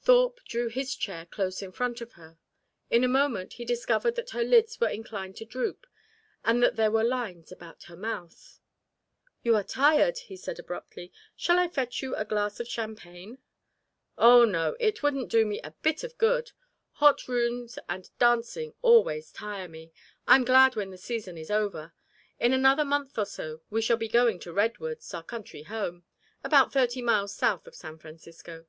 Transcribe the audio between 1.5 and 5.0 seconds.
in front of her. In a moment he discovered that her lids were